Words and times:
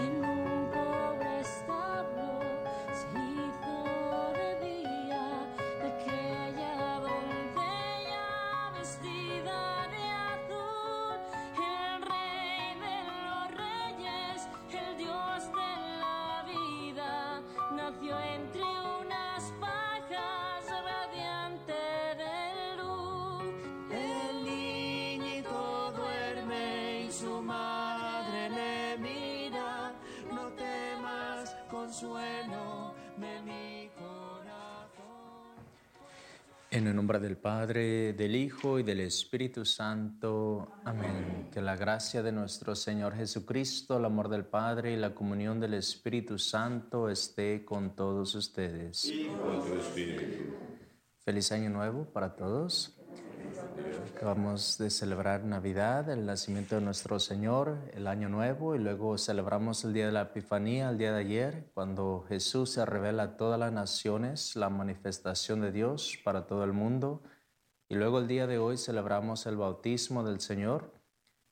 in 0.00 0.31
En 36.72 36.86
el 36.86 36.96
nombre 36.96 37.18
del 37.18 37.36
Padre, 37.36 38.14
del 38.14 38.34
Hijo 38.34 38.78
y 38.78 38.82
del 38.82 39.00
Espíritu 39.00 39.62
Santo. 39.62 40.72
Amén. 40.86 41.50
Que 41.52 41.60
la 41.60 41.76
gracia 41.76 42.22
de 42.22 42.32
nuestro 42.32 42.74
Señor 42.74 43.14
Jesucristo, 43.14 43.98
el 43.98 44.06
amor 44.06 44.30
del 44.30 44.46
Padre 44.46 44.94
y 44.94 44.96
la 44.96 45.14
comunión 45.14 45.60
del 45.60 45.74
Espíritu 45.74 46.38
Santo 46.38 47.10
esté 47.10 47.62
con 47.62 47.94
todos 47.94 48.34
ustedes. 48.34 49.04
Y 49.04 49.26
con 49.26 49.62
tu 49.62 49.74
espíritu. 49.74 50.54
Feliz 51.22 51.52
año 51.52 51.68
nuevo 51.68 52.06
para 52.06 52.34
todos. 52.34 53.01
Acabamos 54.16 54.78
de 54.78 54.88
celebrar 54.88 55.44
Navidad, 55.44 56.08
el 56.08 56.26
nacimiento 56.26 56.76
de 56.76 56.80
nuestro 56.80 57.18
Señor, 57.18 57.76
el 57.92 58.06
Año 58.06 58.28
Nuevo, 58.28 58.76
y 58.76 58.78
luego 58.78 59.18
celebramos 59.18 59.84
el 59.84 59.92
Día 59.92 60.06
de 60.06 60.12
la 60.12 60.22
Epifanía, 60.22 60.90
el 60.90 60.98
día 60.98 61.12
de 61.12 61.20
ayer, 61.20 61.70
cuando 61.74 62.24
Jesús 62.28 62.70
se 62.70 62.86
revela 62.86 63.22
a 63.24 63.36
todas 63.36 63.58
las 63.58 63.72
naciones, 63.72 64.54
la 64.54 64.68
manifestación 64.68 65.60
de 65.60 65.72
Dios 65.72 66.18
para 66.24 66.46
todo 66.46 66.62
el 66.62 66.72
mundo. 66.72 67.22
Y 67.88 67.96
luego 67.96 68.20
el 68.20 68.28
día 68.28 68.46
de 68.46 68.58
hoy 68.58 68.76
celebramos 68.76 69.44
el 69.46 69.56
bautismo 69.56 70.22
del 70.22 70.40
Señor 70.40 70.92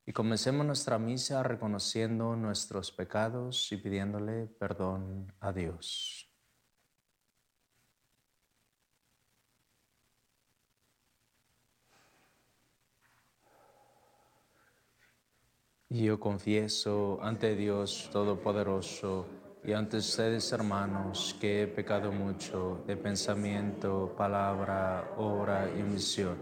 y 0.06 0.12
comencemos 0.12 0.64
nuestra 0.64 0.98
misa 0.98 1.42
reconociendo 1.42 2.36
nuestros 2.36 2.92
pecados 2.92 3.70
y 3.72 3.76
pidiéndole 3.76 4.46
perdón 4.46 5.32
a 5.40 5.52
Dios. 5.52 6.29
Yo 15.92 16.20
confieso 16.20 17.18
ante 17.20 17.56
Dios 17.56 18.10
Todopoderoso 18.12 19.26
y 19.64 19.72
ante 19.72 19.96
ustedes, 19.96 20.52
hermanos, 20.52 21.36
que 21.40 21.62
he 21.62 21.66
pecado 21.66 22.12
mucho 22.12 22.84
de 22.86 22.96
pensamiento, 22.96 24.14
palabra, 24.16 25.14
obra 25.16 25.68
y 25.76 25.82
omisión, 25.82 26.36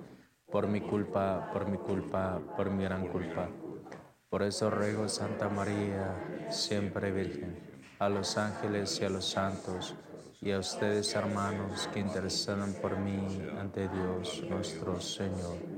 por 0.53 0.67
mi 0.67 0.83
culpa, 0.83 1.49
por 1.51 1.67
mi 1.67 1.79
culpa, 1.79 2.39
por 2.59 2.71
mi 2.71 2.85
gran 2.85 3.09
culpa. 3.09 3.49
Por 4.29 4.43
eso 4.43 4.69
ruego, 4.69 5.09
Santa 5.09 5.49
María, 5.49 6.47
siempre 6.51 7.11
Virgen, 7.11 7.59
a 8.01 8.11
los 8.11 8.37
ángeles 8.37 9.01
y 9.01 9.07
a 9.07 9.09
los 9.09 9.25
santos, 9.31 9.95
y 10.43 10.51
a 10.51 10.59
ustedes, 10.59 11.15
hermanos, 11.15 11.89
que 11.89 12.01
intercedan 12.01 12.75
por 12.83 12.99
mí 12.99 13.19
ante 13.59 13.89
Dios 13.89 14.45
nuestro 14.47 15.01
Señor. 15.01 15.78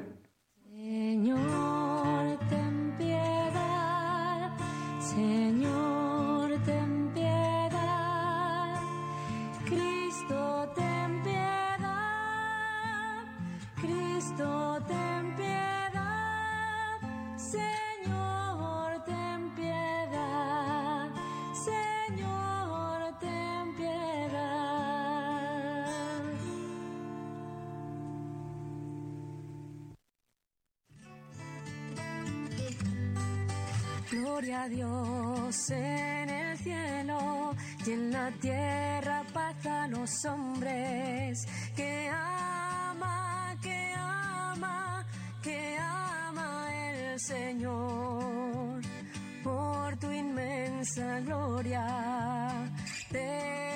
Gloria 34.41 34.63
a 34.63 34.69
Dios 34.69 35.69
en 35.69 36.29
el 36.31 36.57
cielo 36.57 37.55
y 37.85 37.91
en 37.91 38.11
la 38.11 38.31
tierra 38.41 39.23
paz 39.31 39.63
a 39.67 39.87
los 39.87 40.09
hombres 40.25 41.47
que 41.75 42.09
ama, 42.09 43.55
que 43.61 43.93
ama, 43.95 45.05
que 45.43 45.77
ama 45.77 46.75
el 46.89 47.19
Señor 47.19 48.81
por 49.43 49.95
tu 49.97 50.11
inmensa 50.11 51.19
gloria. 51.19 51.85
Te 53.11 53.70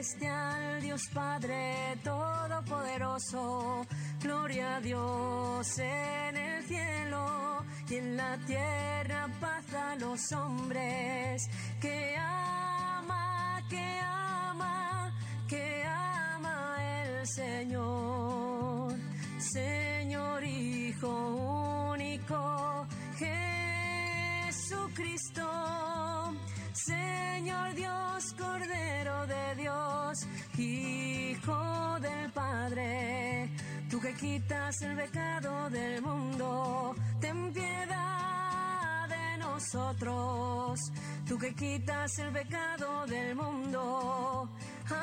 celestial, 0.00 0.80
Dios 0.80 1.02
Padre 1.12 1.98
Todopoderoso. 2.02 3.86
Gloria 4.22 4.76
a 4.76 4.80
Dios 4.80 5.78
en 5.78 6.36
el 6.36 6.64
cielo 6.64 7.64
y 7.88 7.96
en 7.96 8.16
la 8.16 8.38
tierra 8.46 9.28
paz 9.40 9.74
a 9.74 9.96
los 9.96 10.32
hombres 10.32 11.48
que 11.80 12.16
ama, 12.16 13.62
que 13.68 14.00
ama, 14.00 15.12
que 15.46 15.84
ama 15.84 16.76
el 17.04 17.26
Señor. 17.26 18.94
Señor 19.38 20.44
Hijo 20.44 21.59
Hijo 30.60 31.98
del 32.00 32.30
Padre. 32.32 33.48
Tú 33.88 33.98
que 33.98 34.12
quitas 34.12 34.82
el 34.82 34.94
pecado 34.94 35.70
del 35.70 36.02
mundo, 36.02 36.94
ten 37.18 37.50
piedad 37.52 39.08
de 39.08 39.38
nosotros. 39.38 40.78
Tú 41.26 41.38
que 41.38 41.54
quitas 41.54 42.18
el 42.18 42.30
pecado 42.30 43.06
del 43.06 43.34
mundo, 43.34 44.50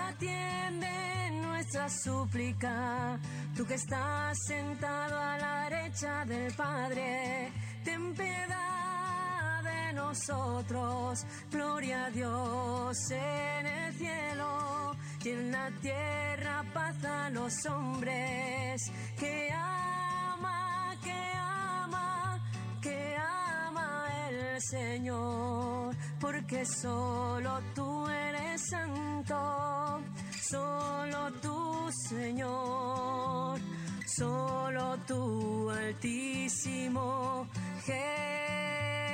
atiende 0.07 1.31
nuestra 1.41 1.89
súplica. 1.89 3.19
Tú 3.55 3.65
que 3.65 3.73
estás 3.73 4.37
sentado 4.45 5.19
a 5.19 5.37
la 5.39 5.69
derecha 5.69 6.23
del 6.25 6.53
Padre, 6.53 7.51
ten 7.83 8.13
piedad 8.13 9.63
de 9.63 9.93
nosotros. 9.93 11.25
Gloria 11.49 12.05
a 12.05 12.11
Dios 12.11 13.11
en 13.11 13.65
el 13.65 13.93
cielo 13.95 14.96
y 15.23 15.29
en 15.29 15.51
la 15.51 15.69
tierra 15.81 16.63
paz 16.73 17.03
a 17.03 17.29
los 17.29 17.53
hombres 17.65 18.81
que 19.19 19.49
ama, 19.51 20.95
que 21.03 21.31
ama, 21.35 22.39
que 22.81 23.15
ama 23.17 24.07
el 24.29 24.61
Señor, 24.61 25.95
porque 26.19 26.65
solo 26.65 27.59
tú 27.75 28.07
eres 28.07 28.61
santo, 28.69 30.01
solo 30.49 31.31
tú 31.41 31.89
Señor, 32.09 33.59
solo 34.05 34.97
tú 35.07 35.69
altísimo 35.71 37.47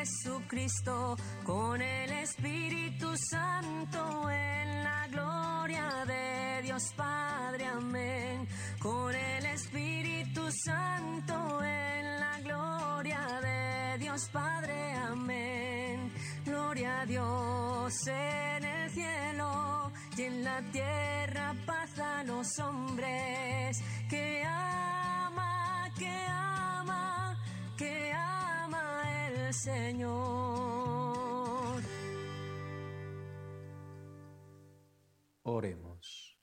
Jesucristo, 0.04 1.16
con 1.46 1.82
el 1.82 2.12
Espíritu 2.12 3.16
Santo 3.16 4.30
en 4.30 4.84
la 4.84 5.08
gloria 5.08 6.04
de 6.06 6.62
Dios 6.62 6.84
Padre, 6.98 7.66
amén. 7.68 8.46
Con 8.82 9.16
el 9.16 9.46
Espíritu 9.46 10.42
Santo 10.52 11.64
en 11.64 12.20
la 12.20 12.38
gloria 12.42 13.40
de 13.42 13.98
Dios 14.00 14.30
Padre, 14.30 14.94
amén. 14.94 16.12
Gloria 16.44 17.00
a 17.00 17.06
Dios 17.06 17.94
en 18.08 18.66
el 18.66 18.92
cielo 18.92 19.90
y 20.18 20.22
en 20.24 20.44
la 20.44 20.62
tierra 20.70 21.56
paz 21.66 21.98
a 21.98 22.24
los 22.26 22.60
hombres 22.60 23.82
que 24.10 24.44
ama, 24.44 25.03
Señor. 29.54 30.64
Oremos. 35.44 36.40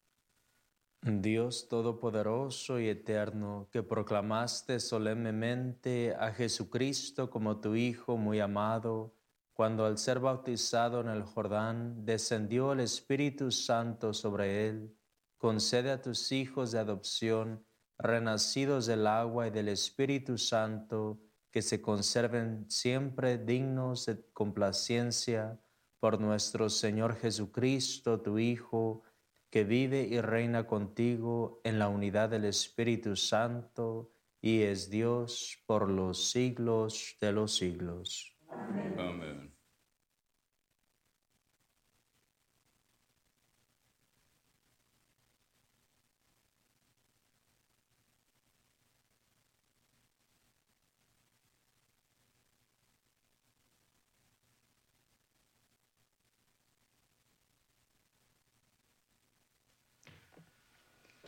Dios 1.03 1.67
Todopoderoso 1.69 2.79
y 2.79 2.89
Eterno, 2.89 3.69
que 3.73 3.83
proclamaste 3.83 4.79
solemnemente 4.79 6.15
a 6.15 6.33
Jesucristo 6.33 7.31
como 7.31 7.61
tu 7.61 7.75
Hijo 7.75 8.17
muy 8.17 8.39
amado, 8.39 9.17
cuando 9.55 9.87
al 9.87 9.99
ser 9.99 10.21
bautizado 10.21 11.01
en 11.01 11.09
el 11.09 11.25
Jordán 11.25 12.05
descendió 12.05 12.73
el 12.73 12.81
Espíritu 12.81 13.51
Santo 13.51 14.15
sobre 14.15 14.69
él, 14.69 14.97
concede 15.37 15.91
a 15.91 16.01
tus 16.01 16.31
hijos 16.31 16.71
de 16.71 16.79
adopción, 16.79 17.67
renacidos 17.99 18.87
del 18.87 19.07
agua 19.07 19.49
y 19.49 19.51
del 19.51 19.69
Espíritu 19.69 20.39
Santo, 20.39 21.21
que 21.51 21.63
se 21.63 21.81
conserven 21.81 22.71
siempre 22.71 23.39
dignos 23.39 24.07
de 24.07 24.23
complacencia 24.33 25.61
por 25.99 26.21
nuestro 26.21 26.71
Señor 26.71 27.17
Jesucristo, 27.17 28.21
tu 28.21 28.39
Hijo, 28.39 29.03
que 29.51 29.65
vive 29.65 30.03
y 30.03 30.21
reina 30.21 30.67
contigo 30.67 31.61
en 31.65 31.79
la 31.79 31.89
unidad 31.89 32.31
del 32.31 32.45
Espíritu 32.45 33.17
Santo 33.17 34.13
y 34.41 34.63
es 34.63 34.89
Dios 34.91 35.63
por 35.67 35.91
los 35.91 36.31
siglos 36.31 37.17
de 37.21 37.33
los 37.33 37.57
siglos. 37.57 38.37
Amén. 38.97 39.50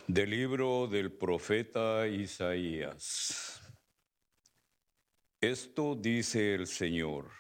Del 0.09 0.31
libro 0.31 0.89
del 0.89 1.13
profeta 1.13 2.09
Isaías. 2.09 3.63
Esto 5.41 5.95
dice 5.95 6.55
el 6.55 6.67
Señor. 6.67 7.31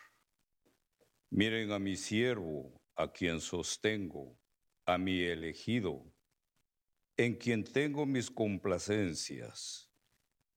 Miren 1.30 1.72
a 1.72 1.80
mi 1.80 1.96
siervo, 1.96 2.80
a 2.94 3.10
quien 3.10 3.40
sostengo, 3.40 4.38
a 4.86 4.96
mi 4.96 5.22
elegido, 5.22 6.14
en 7.16 7.34
quien 7.34 7.64
tengo 7.64 8.06
mis 8.06 8.30
complacencias. 8.30 9.90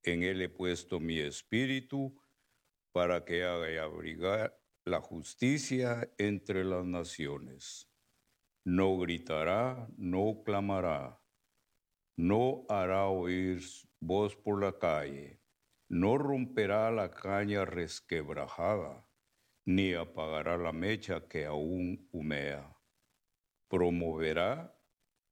En 0.03 0.21
él 0.21 0.43
he 0.43 0.49
puesto 0.49 0.99
mi 0.99 1.19
espíritu 1.19 2.15
para 2.91 3.25
que 3.25 3.43
haga 3.43 3.71
y 3.71 3.77
abrigar 3.77 4.55
la 4.85 5.01
justicia 5.01 6.07
entre 6.19 6.63
las 6.63 6.85
naciones. 6.85 7.89
No 8.63 8.95
gritará, 8.99 9.87
no 9.97 10.43
clamará 10.45 11.19
no 12.17 12.65
hará 12.69 13.07
oír 13.07 13.61
voz 13.99 14.35
por 14.35 14.61
la 14.63 14.77
calle, 14.77 15.41
no 15.89 16.17
romperá 16.17 16.91
la 16.91 17.11
caña 17.11 17.65
resquebrajada, 17.65 19.07
ni 19.65 19.93
apagará 19.93 20.57
la 20.57 20.71
mecha 20.71 21.27
que 21.27 21.45
aún 21.45 22.07
humea. 22.11 22.75
Promoverá 23.67 24.79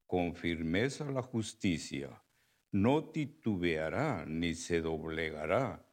con 0.08 0.36
firmeza 0.36 1.10
la 1.12 1.22
justicia, 1.22 2.24
no 2.72 3.12
titubeará 3.12 4.26
ni 4.26 4.54
se 4.54 4.82
doblegará 4.82 5.88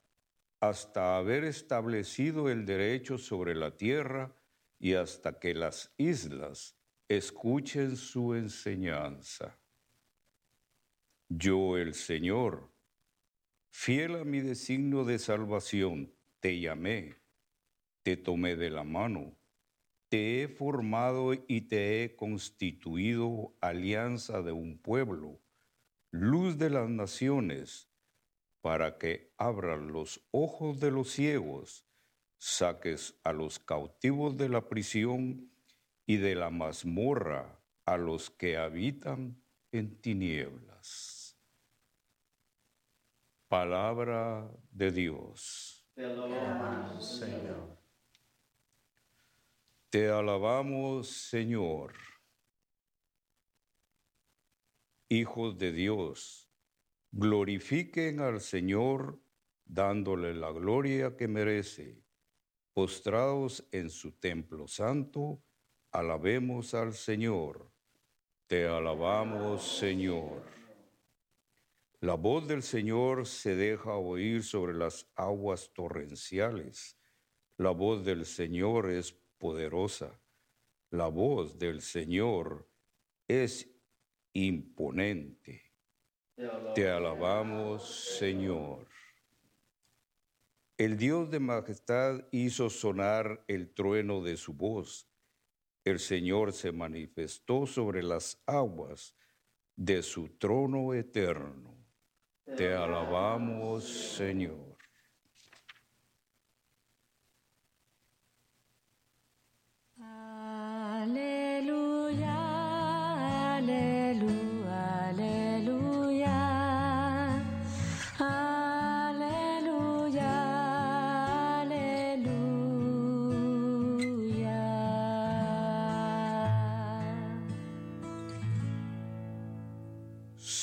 hasta 0.60 1.16
haber 1.16 1.44
establecido 1.44 2.50
el 2.50 2.66
derecho 2.66 3.16
sobre 3.16 3.54
la 3.54 3.76
tierra 3.76 4.36
y 4.78 4.94
hasta 4.94 5.38
que 5.38 5.54
las 5.54 5.94
islas 5.96 6.76
escuchen 7.08 7.96
su 7.96 8.34
enseñanza. 8.34 9.58
Yo 11.32 11.78
el 11.78 11.94
Señor, 11.94 12.72
fiel 13.70 14.16
a 14.16 14.24
mi 14.24 14.40
designio 14.40 15.04
de 15.04 15.20
salvación, 15.20 16.12
te 16.40 16.58
llamé, 16.58 17.18
te 18.02 18.16
tomé 18.16 18.56
de 18.56 18.68
la 18.68 18.82
mano, 18.82 19.38
te 20.08 20.42
he 20.42 20.48
formado 20.48 21.32
y 21.46 21.60
te 21.68 22.02
he 22.02 22.16
constituido 22.16 23.54
alianza 23.60 24.42
de 24.42 24.50
un 24.50 24.76
pueblo, 24.76 25.40
luz 26.10 26.58
de 26.58 26.68
las 26.68 26.90
naciones, 26.90 27.88
para 28.60 28.98
que 28.98 29.32
abran 29.38 29.92
los 29.92 30.26
ojos 30.32 30.80
de 30.80 30.90
los 30.90 31.12
ciegos, 31.12 31.86
saques 32.38 33.14
a 33.22 33.32
los 33.32 33.60
cautivos 33.60 34.36
de 34.36 34.48
la 34.48 34.68
prisión 34.68 35.48
y 36.06 36.16
de 36.16 36.34
la 36.34 36.50
mazmorra 36.50 37.62
a 37.84 37.96
los 37.96 38.30
que 38.30 38.56
habitan 38.56 39.40
en 39.70 39.94
tinieblas. 40.00 41.19
Palabra 43.50 44.48
de 44.70 44.92
Dios. 44.92 45.84
Te 45.96 46.04
alabamos, 46.04 47.18
Señor. 47.18 47.78
Te 49.90 50.08
alabamos, 50.08 51.08
Señor. 51.08 51.94
Hijos 55.08 55.58
de 55.58 55.72
Dios, 55.72 56.48
glorifiquen 57.10 58.20
al 58.20 58.40
Señor 58.40 59.18
dándole 59.64 60.32
la 60.32 60.52
gloria 60.52 61.16
que 61.16 61.26
merece. 61.26 62.04
Postrados 62.72 63.66
en 63.72 63.90
su 63.90 64.12
templo 64.12 64.68
santo, 64.68 65.42
alabemos 65.90 66.72
al 66.72 66.94
Señor. 66.94 67.68
Te 68.46 68.68
alabamos, 68.68 69.76
Señor. 69.76 70.59
La 72.02 72.14
voz 72.14 72.48
del 72.48 72.62
Señor 72.62 73.26
se 73.26 73.54
deja 73.54 73.94
oír 73.94 74.42
sobre 74.42 74.72
las 74.72 75.06
aguas 75.16 75.70
torrenciales. 75.74 76.96
La 77.58 77.72
voz 77.72 78.02
del 78.06 78.24
Señor 78.24 78.90
es 78.90 79.12
poderosa. 79.36 80.18
La 80.88 81.08
voz 81.08 81.58
del 81.58 81.82
Señor 81.82 82.66
es 83.28 83.70
imponente. 84.32 85.62
Te 86.74 86.88
alabamos, 86.88 88.16
Señor. 88.18 88.86
El 90.78 90.96
Dios 90.96 91.30
de 91.30 91.38
majestad 91.38 92.24
hizo 92.30 92.70
sonar 92.70 93.44
el 93.46 93.74
trueno 93.74 94.22
de 94.22 94.38
su 94.38 94.54
voz. 94.54 95.06
El 95.84 95.98
Señor 95.98 96.54
se 96.54 96.72
manifestó 96.72 97.66
sobre 97.66 98.02
las 98.02 98.42
aguas 98.46 99.14
de 99.76 100.02
su 100.02 100.30
trono 100.38 100.94
eterno. 100.94 101.79
Te 102.56 102.74
alabamos, 102.74 103.84
Señor. 103.84 104.69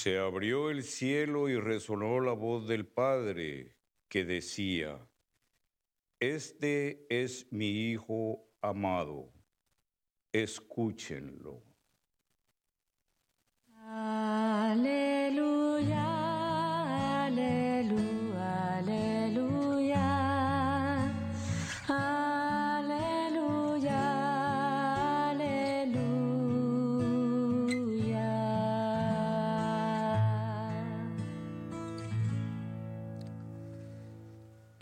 Se 0.08 0.18
abrió 0.20 0.70
el 0.70 0.84
cielo 0.84 1.50
y 1.50 1.60
resonó 1.60 2.22
la 2.22 2.32
voz 2.32 2.66
del 2.66 2.88
Padre 2.88 3.76
que 4.08 4.24
decía, 4.24 5.06
Este 6.22 7.06
es 7.10 7.52
mi 7.52 7.92
Hijo 7.92 8.48
amado, 8.62 9.34
escúchenlo. 10.32 11.67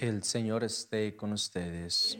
El 0.07 0.21
Señor 0.21 0.63
esté 0.63 1.15
con 1.15 1.33
ustedes. 1.33 2.19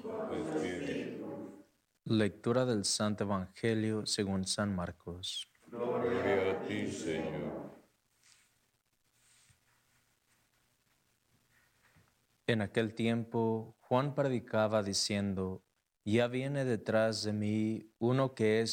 Lectura 2.06 2.66
del 2.66 2.84
Santo 2.84 3.26
Evangelio 3.26 4.08
según 4.08 4.48
San 4.48 4.76
Marcos. 4.76 5.48
Gloria 5.68 6.50
a 6.50 6.64
ti, 6.68 6.92
Señor. 6.92 7.76
En 12.48 12.62
aquel 12.62 12.96
tiempo 12.96 13.76
Juan 13.82 14.16
predicaba 14.16 14.82
diciendo, 14.82 15.64
Ya 16.04 16.28
viene 16.28 16.66
detrás 16.66 17.22
de 17.22 17.34
mí 17.34 17.92
uno 18.00 18.34
que 18.34 18.62
es 18.62 18.64